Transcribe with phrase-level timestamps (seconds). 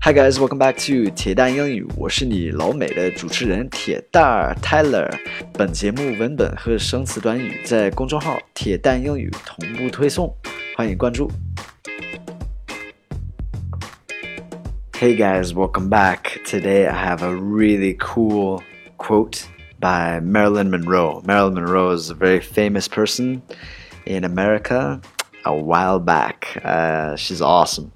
[0.00, 5.10] Hi guys, welcome back to 铁蛋英语，我是你老美的主持人铁蛋儿 Tyler。
[5.54, 10.36] 本节目文本和生词短语在公众号“铁蛋英语”同步推送，
[10.76, 11.30] 欢迎关注。
[14.92, 16.42] Hey guys, welcome back.
[16.44, 18.62] Today I have a really cool
[18.96, 19.46] quote
[19.80, 21.22] by Marilyn Monroe.
[21.26, 23.42] Marilyn Monroe is a very famous person
[24.06, 25.00] in America
[25.44, 26.58] a while back.
[26.64, 27.90] Uh, she's awesome.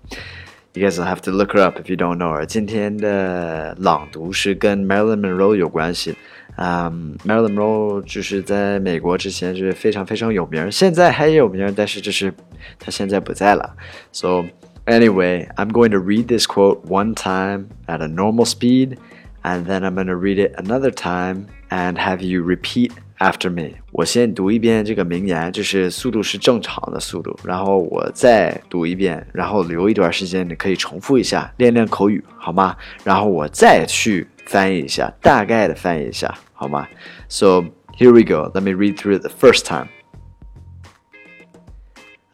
[0.75, 2.47] You guys will have to look her up if you don't know her.
[2.47, 6.17] 今天的朗读是跟 Marilyn Monroe 有关系。
[6.57, 12.33] 嗯、um,，Marilyn Monroe 就是在美国之前就是非常非常有名，现在还有名，但是就是
[12.79, 13.77] 她现在不在了。
[14.13, 14.45] So
[14.87, 18.99] anyway, I'm going to read this quote one time at a normal speed,
[19.43, 32.77] and then I'm going to read it another time and have you repeat After me，我先读一遍这个名言，就是速度是正常的速度，然后我再读一遍，然后留一段时间，你可以重复一下，练练口语，好吗？
[33.03, 36.87] 然后我再去翻译一下，大概的翻译一下，好吗？
[37.29, 37.65] So
[37.99, 38.53] here we go.
[38.55, 39.89] Let me read through it the first time.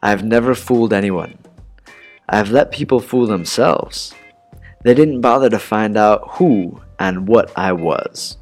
[0.01, 1.31] I've never fooled anyone.
[2.27, 4.13] I've let people fool themselves.
[4.83, 8.37] They didn't bother to find out who and what I was.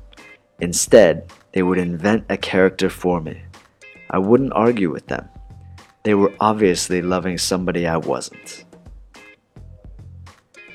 [0.60, 3.42] Instead, they would invent a character for me.
[4.10, 5.28] I wouldn't argue with them.
[6.04, 8.64] They were obviously loving somebody I wasn't.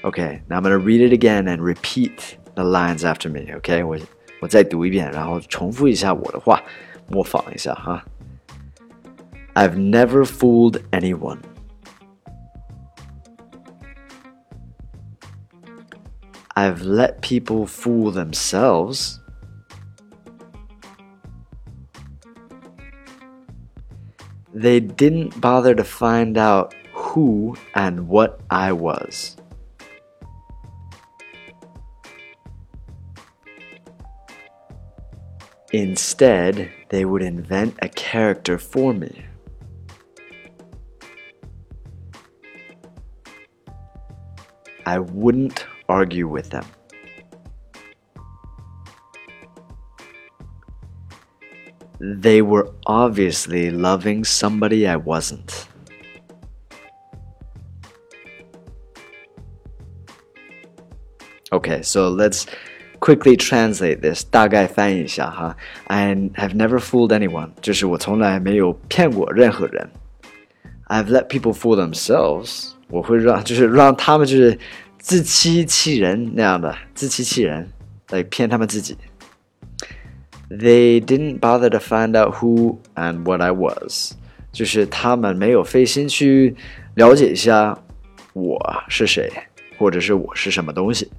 [0.03, 3.51] Okay, now I'm going to read it again and repeat the lines after me.
[3.57, 3.97] Okay, 我
[4.41, 6.61] 我再读一遍，然后重复一下我的话，
[7.09, 8.03] 模仿一下哈。
[9.53, 11.39] I've never fooled anyone.
[16.55, 19.19] I've let people fool themselves.
[24.54, 29.36] They didn't bother to find out who and what I was.
[35.72, 39.24] Instead, they would invent a character for me.
[44.84, 46.66] I wouldn't argue with them.
[52.01, 55.67] They were obviously loving somebody I wasn't.
[61.51, 62.45] Okay, so let's
[62.99, 64.23] quickly translate this.
[64.29, 65.55] 大概翻译一下哈。
[65.85, 69.89] I have never fooled anyone，就是我从来没有骗过任何人。
[70.87, 74.59] I've let people fool themselves，我会让就是让他们就是
[74.99, 77.71] 自欺欺人那样的，自欺欺人
[78.09, 78.95] 来骗他们自己。
[80.51, 84.13] they didn't bother to find out who and what I was，
[84.51, 86.55] 就是他们没有费心去
[86.95, 87.77] 了解一下
[88.33, 89.31] 我是谁，
[89.77, 91.09] 或者是我是什么东西。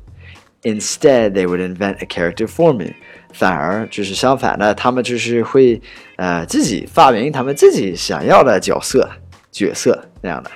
[0.63, 2.95] Instead, they would invent a character for me。
[3.33, 5.81] 反而就是相反的，他们就是会
[6.17, 9.09] 呃自己发明他们自己想要的角色
[9.53, 10.51] 角色那样的。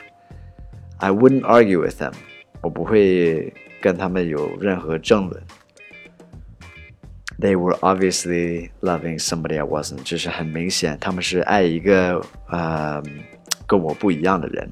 [0.96, 2.12] I wouldn't argue with them，
[2.62, 5.42] 我不会跟他们有任何争论。
[7.38, 13.02] they were obviously loving somebody I wasn't，就是很明显他们是爱一个呃
[13.66, 14.70] 跟我不一样的人，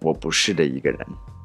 [0.00, 0.98] 我不是的一个人。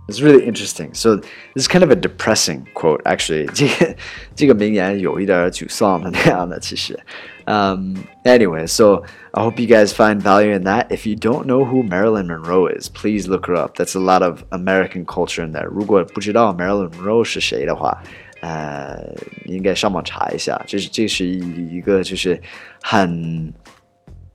[0.10, 0.94] It's really interesting.
[0.94, 3.46] So this is kind of a depressing quote, actually.
[3.54, 3.96] 这个
[4.38, 6.98] 这个名言有一点沮丧的那样的，其实。
[7.46, 10.88] Um, anyway, so I hope you guys find value in that.
[10.92, 13.76] If you don't know who Marilyn Monroe is, please look her up.
[13.76, 15.66] That's a lot of American culture in there.
[15.66, 18.02] 如果不知道 Marilyn Monroe 是谁的话，
[18.42, 19.00] 呃，
[19.46, 22.40] 你应该上网查一下，这是这是一个就是
[22.82, 23.54] 很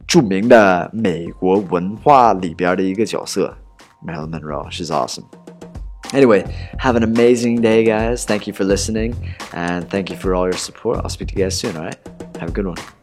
[0.06, 3.56] 着名的美国文化里边的一个角色，
[4.04, 4.70] Marilyn Monroe.
[4.70, 5.24] She's awesome.
[6.12, 6.44] Anyway,
[6.78, 8.26] have an amazing day, guys.
[8.26, 9.14] Thank you for listening,
[9.52, 10.98] and thank you for all your support.
[10.98, 11.76] I'll speak to you guys soon.
[11.76, 11.96] All right,
[12.38, 12.95] have a good one.